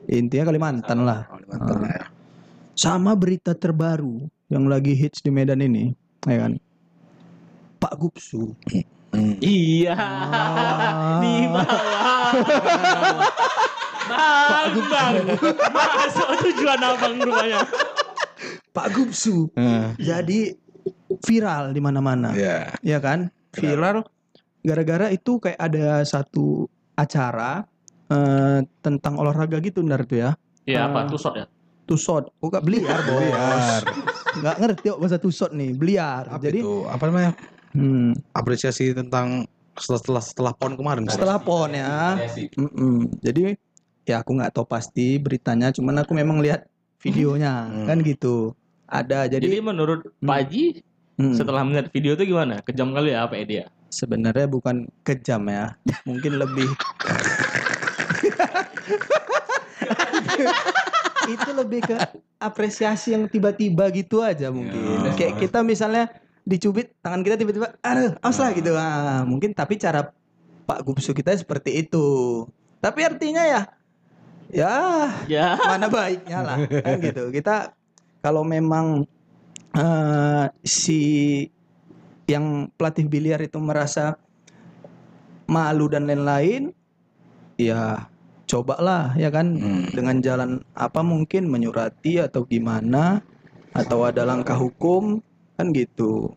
Intinya 0.07 0.45
Kalimantan 0.47 0.97
lah. 1.03 1.19
Kalimantan 1.27 1.75
Ah. 1.83 1.91
ya. 1.91 2.03
Sama 2.75 3.11
berita 3.15 3.51
terbaru 3.51 4.27
yang 4.47 4.67
lagi 4.67 4.95
hits 4.95 5.19
di 5.19 5.31
Medan 5.31 5.59
ini, 5.59 5.91
ya 6.23 6.47
kan? 6.47 6.59
Pak 7.79 7.93
Gupsu. 7.99 8.55
Hmm. 9.11 9.35
Iya. 9.39 9.95
Ah. 9.95 11.19
Di 11.23 11.35
bawah. 11.47 11.67
Bang, 14.05 14.75
bang. 14.91 15.13
Masuk 15.71 16.29
tujuan 16.43 16.79
abang 16.83 17.15
rupanya. 17.19 17.59
Pak 18.71 18.87
Gupsu. 18.91 19.47
Jadi 19.99 20.55
viral 21.23 21.71
di 21.71 21.79
mana-mana. 21.79 22.35
Iya. 22.35 22.75
Ya 22.83 22.99
kan? 22.99 23.31
Viral 23.55 24.03
gara-gara 24.65 25.13
itu 25.13 25.37
kayak 25.37 25.59
ada 25.61 26.01
satu 26.01 26.65
acara 26.97 27.61
eh, 28.09 28.59
tentang 28.81 29.21
olahraga 29.21 29.61
gitu 29.61 29.85
ntar 29.85 30.03
tuh 30.03 30.25
ya. 30.25 30.31
Iya 30.65 30.89
apa? 30.89 31.05
Ah. 31.05 31.09
Tusot 31.09 31.33
ya? 31.37 31.45
Tusot. 31.85 32.33
Oh, 32.41 32.49
gak 32.49 32.65
beliar, 32.65 32.97
bos. 33.05 33.21
Beliar. 33.21 33.81
Nggak 34.35 34.55
ngerti 34.57 34.85
kok 34.89 34.99
bahasa 34.99 35.17
tusot 35.21 35.51
nih. 35.53 35.71
Beliar. 35.77 36.25
Apa 36.25 36.41
Jadi 36.41 36.59
itu? 36.65 36.81
Apa 36.89 37.03
namanya? 37.05 37.31
hmm, 37.77 38.33
Apresiasi 38.33 38.89
tentang 38.91 39.45
setelah 39.77 40.01
setelah, 40.01 40.23
setelah 40.23 40.53
pon 40.57 40.73
kemarin. 40.73 41.05
setelah 41.05 41.37
pon 41.37 41.69
ya. 41.69 42.17
Mm-mm. 42.57 43.05
Jadi 43.21 43.53
ya 44.05 44.25
aku 44.25 44.33
nggak 44.33 44.53
tahu 44.55 44.65
pasti 44.65 45.21
beritanya, 45.21 45.69
cuman 45.69 46.01
aku 46.01 46.13
memang 46.17 46.41
lihat 46.41 46.65
videonya 47.01 47.69
Hmm. 47.69 47.85
kan 47.85 47.97
gitu. 48.01 48.57
Ada 48.85 49.25
Jadi 49.29 49.49
jadi, 49.49 49.61
menurut 49.61 50.09
Hmm. 50.21 50.29
Pak 50.29 50.37
Haji 50.41 50.63
hmm, 51.17 51.33
setelah 51.35 51.61
melihat 51.61 51.89
video 51.89 52.13
itu 52.13 52.23
gimana? 52.29 52.61
Kejam 52.61 52.93
kali 52.93 53.13
ya 53.13 53.25
apa 53.25 53.37
ya 53.37 53.45
dia? 53.45 53.65
Sebenarnya 53.95 54.51
bukan 54.51 54.91
kejam 55.07 55.47
ya, 55.47 55.79
mungkin 56.03 56.35
lebih 56.35 56.67
itu 61.25 61.49
lebih 61.55 61.79
ke 61.87 61.95
apresiasi 62.37 63.15
yang 63.15 63.31
tiba-tiba 63.31 63.87
gitu 63.95 64.19
aja 64.19 64.51
mungkin. 64.51 64.75
Ya. 64.75 65.15
Kayak 65.15 65.39
kita 65.39 65.63
misalnya 65.63 66.11
dicubit 66.43 66.93
tangan 66.99 67.23
kita 67.23 67.39
tiba-tiba, 67.39 67.73
aduh, 67.81 68.13
awas 68.19 68.37
lah 68.37 68.51
gitu. 68.53 68.75
Ah, 68.75 69.23
mungkin 69.23 69.55
tapi 69.55 69.79
cara 69.79 70.11
Pak 70.67 70.79
Gupsu 70.85 71.15
kita 71.15 71.33
seperti 71.33 71.87
itu. 71.87 72.43
Tapi 72.83 73.01
artinya 73.01 73.41
ya, 73.41 73.61
ya 74.51 74.73
Ya. 75.25 75.57
mana 75.69 75.89
baiknya 75.89 76.39
lah 76.45 76.57
kan 76.69 77.01
gitu 77.01 77.33
kita 77.33 77.73
kalau 78.21 78.45
memang 78.45 79.05
eh, 79.73 80.45
si 80.61 80.99
yang 82.25 82.69
pelatih 82.73 83.05
biliar 83.05 83.39
itu 83.39 83.57
merasa 83.57 84.17
malu 85.45 85.85
dan 85.85 86.09
lain-lain 86.09 86.73
ya 87.55 88.09
cobalah 88.45 89.13
ya 89.15 89.29
kan 89.29 89.57
Hmm. 89.57 89.85
dengan 89.93 90.17
jalan 90.19 90.49
apa 90.73 91.01
mungkin 91.01 91.47
menyurati 91.47 92.17
atau 92.19 92.45
gimana 92.45 93.21
atau 93.71 94.05
ada 94.05 94.25
langkah 94.25 94.57
hukum 94.57 95.21
kan 95.55 95.69
gitu 95.71 96.33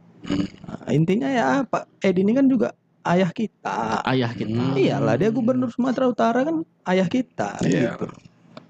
Nah, 0.68 0.90
intinya 0.90 1.30
ya 1.30 1.48
Pak 1.62 2.02
Edi 2.02 2.20
ini 2.20 2.34
kan 2.34 2.50
juga 2.50 2.74
ayah 3.06 3.30
kita 3.30 4.02
Ayah 4.04 4.34
kita. 4.34 4.50
Hmm. 4.50 4.74
iyalah 4.76 5.14
dia 5.14 5.30
gubernur 5.30 5.70
Sumatera 5.70 6.10
Utara 6.10 6.42
kan 6.44 6.60
ayah 6.84 7.08
kita 7.08 7.62
Iya. 7.62 7.96
gitu 7.96 8.10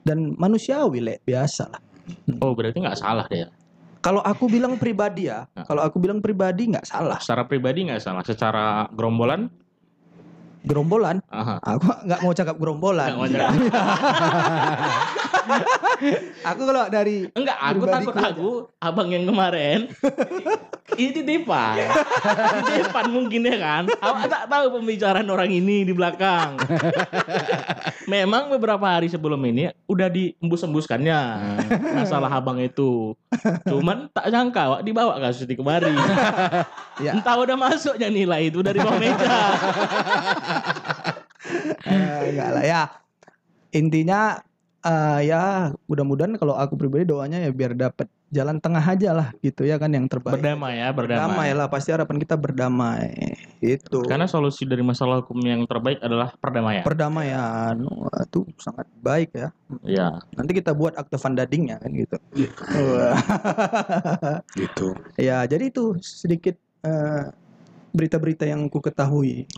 dan 0.04 0.36
manusiawi 0.36 1.00
le 1.00 1.14
biasa 1.20 1.66
lah 1.66 1.82
Oh 2.38 2.52
berarti 2.54 2.78
nggak 2.78 2.96
salah 2.96 3.26
deh. 3.26 3.44
Kalau 4.00 4.22
aku 4.22 4.46
bilang 4.46 4.78
pribadi 4.78 5.26
ya 5.30 5.46
Nah. 5.54 5.64
kalau 5.66 5.82
aku 5.82 5.98
bilang 5.98 6.18
pribadi 6.22 6.70
nggak 6.70 6.86
salah 6.86 7.18
Secara 7.18 7.44
pribadi 7.46 7.88
nggak 7.88 8.02
salah. 8.02 8.22
Secara 8.22 8.86
gerombolan, 8.94 9.50
gerombolan 10.68 11.16
aha. 11.28 11.56
aku 11.64 11.88
nggak 12.04 12.20
mau 12.20 12.32
cakap 12.32 12.56
gerombolan 12.56 13.08
Nggak 13.08 13.16
mau 13.16 13.26
cakap. 13.26 13.52
aku 16.44 16.60
kalau 16.62 16.84
dari 16.88 17.16
Enggak, 17.32 17.56
aku 17.56 17.84
takut 17.84 18.14
aja. 18.14 18.28
aku 18.30 18.48
abang 18.78 19.08
yang 19.08 19.24
kemarin 19.24 19.88
ini 21.00 21.14
titipan. 21.14 21.78
titipan 22.66 23.06
mungkin 23.08 23.46
ya 23.46 23.56
kan. 23.56 23.82
Awak 23.86 24.26
tak 24.26 24.44
tahu 24.50 24.64
pembicaraan 24.76 25.28
orang 25.30 25.46
ini 25.46 25.86
di 25.86 25.94
belakang. 25.94 26.58
Memang 28.12 28.50
beberapa 28.50 28.82
hari 28.82 29.06
sebelum 29.06 29.38
ini 29.46 29.70
udah 29.86 30.08
diembus-embuskannya 30.10 31.18
masalah 31.94 32.32
abang 32.32 32.58
itu. 32.58 33.14
Cuman 33.62 34.10
tak 34.10 34.26
jangka 34.26 34.60
awak 34.64 34.80
dibawa 34.82 35.22
kasus 35.22 35.46
di 35.46 35.54
kemari. 35.54 35.92
ya 36.98 37.14
Entah 37.14 37.36
udah 37.36 37.54
masuknya 37.54 38.10
nilai 38.10 38.50
itu 38.50 38.58
dari 38.58 38.82
bawah 38.82 38.98
meja. 38.98 39.38
Eh, 41.84 42.20
nggak 42.34 42.50
lah 42.52 42.64
ya 42.64 42.82
intinya 43.70 44.20
eh, 44.80 45.20
ya 45.24 45.42
mudah-mudahan 45.84 46.34
kalau 46.36 46.54
aku 46.54 46.74
pribadi 46.74 47.04
doanya 47.04 47.38
ya 47.38 47.50
biar 47.50 47.74
dapat 47.74 48.06
jalan 48.28 48.60
tengah 48.60 48.84
aja 48.84 49.16
lah 49.16 49.28
gitu 49.40 49.64
ya 49.64 49.80
kan 49.80 49.88
yang 49.88 50.04
terbaik 50.04 50.36
Berdamai 50.36 50.76
ya, 50.76 50.92
berdamai 50.92 51.48
berdamai. 51.48 51.56
lah 51.56 51.66
pasti 51.66 51.96
harapan 51.96 52.20
kita 52.20 52.36
berdamai 52.36 53.08
itu 53.58 54.04
Karena 54.04 54.28
solusi 54.28 54.68
dari 54.68 54.84
masalah 54.84 55.24
hukum 55.24 55.40
yang 55.40 55.64
terbaik 55.64 55.96
adalah 55.98 56.36
perdamaian. 56.36 56.84
perdamaian 56.84 57.72
Wah, 57.80 58.20
itu 58.20 58.44
sangat 58.60 58.84
baik 58.98 59.32
ya 59.32 59.48
Ya. 59.80 60.20
nanti 60.36 60.52
kita 60.52 60.72
buat 60.72 60.92
akte 60.94 61.16
vandadingnya 61.16 61.80
kan 61.80 61.88
gitu 61.90 62.16
Wah. 62.76 63.16
Gitu. 64.60 64.92
ya 65.16 65.48
jadi 65.48 65.64
itu 65.64 65.96
sedikit 65.98 66.54
eh, 66.84 67.32
berita-berita 67.90 68.44
yang 68.44 68.68
ku 68.68 68.84
ketahui 68.84 69.48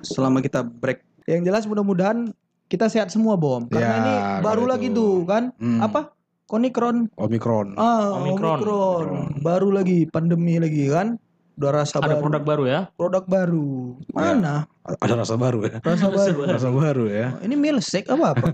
selama 0.00 0.38
kita 0.38 0.62
break. 0.62 1.02
Yang 1.24 1.42
jelas 1.46 1.64
mudah-mudahan 1.64 2.34
kita 2.66 2.88
sehat 2.88 3.08
semua 3.08 3.34
bom. 3.34 3.66
Karena 3.66 3.86
Ya, 3.86 3.94
ini 3.96 4.12
baru 4.40 4.64
itu. 4.64 4.70
lagi 4.70 4.86
tuh 4.90 5.12
kan 5.22 5.42
Hmm. 5.56 5.80
apa? 5.80 6.12
Konikron. 6.44 7.08
Omikron. 7.16 7.72
Ah, 7.74 8.12
Omikron. 8.14 8.60
Omikron. 8.60 9.06
Baru 9.40 9.68
lagi 9.70 10.04
pandemi 10.04 10.56
lagi 10.56 10.84
kan. 10.86 11.16
Udah 11.52 11.70
rasa 11.74 12.00
Ada 12.00 12.16
baru. 12.16 12.22
produk 12.22 12.42
baru 12.42 12.64
ya. 12.64 12.80
Produk 12.92 13.24
baru. 13.24 13.96
Mana? 14.10 14.64
Ada 14.98 15.14
rasa 15.14 15.36
baru 15.36 15.64
ya. 15.64 15.78
Rasa 15.80 16.06
baru. 16.08 16.38
Rasa 16.44 16.68
baru 16.68 17.04
ya. 17.06 17.26
Oh, 17.32 17.40
Ini 17.40 17.54
milkshake 17.54 18.08
apa 18.08 18.26
apa? 18.32 18.46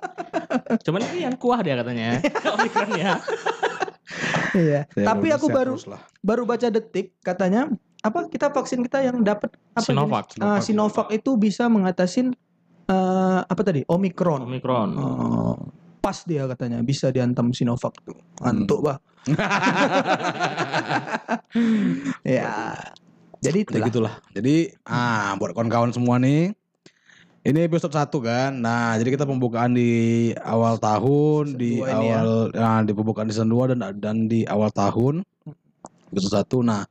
Cuman 0.84 1.00
ini 1.10 1.24
yang 1.24 1.34
kuah 1.34 1.60
dia 1.60 1.76
katanya. 1.76 2.20
Omikron 2.46 2.90
ya. 2.94 3.12
Iya. 4.50 4.82
Ya, 4.90 5.06
Tapi 5.06 5.30
aku 5.30 5.46
sehat 5.46 5.58
baru 5.62 5.74
baru 6.20 6.42
baca 6.42 6.66
detik 6.66 7.14
katanya 7.22 7.70
apa 8.00 8.32
kita 8.32 8.48
vaksin 8.48 8.80
kita 8.80 9.04
yang 9.04 9.20
dapat 9.20 9.52
apa 9.76 9.84
Sinovac. 9.84 10.32
Ah, 10.40 10.60
Sinovac 10.64 11.12
itu 11.12 11.36
bisa 11.36 11.68
mengatasin 11.68 12.32
eh, 12.88 13.40
apa 13.44 13.60
tadi 13.60 13.84
Omikron. 13.84 14.48
Omikron. 14.48 14.88
Oh, 14.96 15.56
pas 16.00 16.24
dia 16.24 16.48
katanya 16.48 16.80
bisa 16.80 17.12
diantam 17.12 17.52
Sinovac 17.52 17.92
tuh. 18.00 18.16
Antuk 18.40 18.80
bah. 18.88 18.98
ya. 22.24 22.76
Jadi 23.40 23.58
Ya 23.64 23.64
itulah. 23.64 23.86
gitulah. 23.88 24.14
Jadi 24.36 24.56
ah 24.84 25.32
buat 25.40 25.52
kawan-kawan 25.56 25.92
semua 25.92 26.20
nih. 26.20 26.52
Ini 27.40 27.72
episode 27.72 27.96
1 27.96 28.12
kan. 28.20 28.52
Nah, 28.52 29.00
jadi 29.00 29.16
kita 29.16 29.24
pembukaan 29.24 29.72
di 29.72 30.28
awal 30.44 30.76
tahun, 30.76 31.56
Season 31.56 31.56
di 31.56 31.80
ya. 31.80 31.96
awal 31.96 32.52
nah, 32.52 32.84
di 32.84 32.92
pembukaan 32.92 33.32
season 33.32 33.48
2 33.48 33.72
dan 33.72 33.80
dan 33.96 34.16
di 34.28 34.44
awal 34.44 34.68
tahun. 34.68 35.24
Episode 36.12 36.44
1. 36.44 36.68
Nah, 36.68 36.84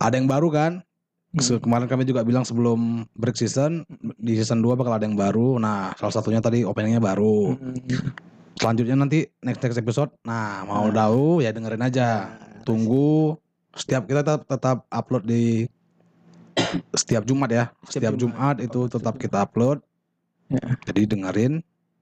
ada 0.00 0.14
yang 0.16 0.26
baru 0.26 0.48
kan? 0.48 0.72
Hmm. 1.30 1.62
Kemarin 1.62 1.86
kami 1.86 2.02
juga 2.02 2.26
bilang 2.26 2.42
sebelum 2.42 3.06
break 3.14 3.38
season 3.38 3.86
di 4.18 4.34
season 4.34 4.58
2 4.58 4.74
bakal 4.74 4.90
ada 4.90 5.06
yang 5.06 5.14
baru. 5.14 5.62
Nah, 5.62 5.94
salah 5.94 6.10
satunya 6.10 6.42
tadi 6.42 6.66
openingnya 6.66 6.98
baru. 6.98 7.54
Hmm. 7.54 7.76
Selanjutnya 8.58 8.98
nanti 8.98 9.30
next 9.40 9.62
next 9.62 9.78
episode. 9.78 10.10
Nah, 10.26 10.66
mau 10.66 10.90
Nah. 10.90 11.06
tahu 11.06 11.40
ya 11.40 11.54
dengerin 11.54 11.80
aja. 11.80 12.08
Nah, 12.26 12.66
Tunggu 12.66 13.38
setiap 13.72 14.04
kita 14.04 14.20
tetap, 14.20 14.42
tetap 14.44 14.84
upload 14.90 15.24
di 15.24 15.70
setiap 17.00 17.22
Jumat 17.24 17.48
ya. 17.48 17.64
Setiap, 17.86 18.10
Setiap 18.10 18.14
Jumat, 18.18 18.56
Jumat. 18.58 18.66
itu 18.66 18.80
tetap 18.90 19.14
kita 19.16 19.38
upload. 19.40 19.78
Ya. 20.50 20.64
Jadi 20.90 21.02
dengerin, 21.06 21.52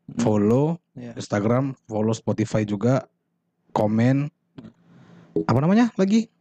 Hmm. 0.09 0.25
follow 0.25 0.81
Ya. 0.97 1.13
Instagram, 1.15 1.77
follow 1.85 2.11
Spotify 2.11 2.65
juga, 2.65 3.05
komen. 3.71 4.33
Apa 5.45 5.61
namanya 5.61 5.93
lagi? 5.95 6.33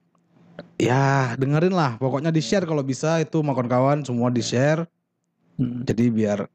Ya, 0.78 1.34
dengerin 1.36 1.74
lah. 1.74 1.98
Pokoknya 1.98 2.30
di-share 2.30 2.66
kalau 2.66 2.82
bisa 2.82 3.18
itu 3.18 3.42
sama 3.42 3.54
kawan-kawan 3.54 4.02
semua 4.02 4.30
di-share. 4.30 4.86
Hmm. 5.58 5.82
Jadi 5.84 6.10
biar 6.10 6.46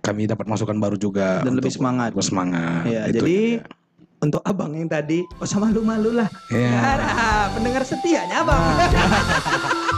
kami 0.00 0.26
dapat 0.26 0.44
masukan 0.44 0.76
baru 0.76 0.98
juga 0.98 1.40
Dan 1.40 1.56
lebih 1.56 1.70
semangat. 1.70 2.12
bersemangat. 2.12 2.84
Ya, 2.84 3.06
Itu 3.08 3.22
jadi 3.22 3.38
dia. 3.58 3.66
untuk 4.20 4.42
abang 4.42 4.74
yang 4.74 4.86
tadi, 4.86 5.22
oh 5.38 5.46
sama 5.46 5.70
malu-malu 5.70 6.18
lah. 6.18 6.28
Ya. 6.50 6.98
Ada 6.98 7.14
pendengar 7.54 7.82
setianya 7.82 8.42
abang. 8.42 8.62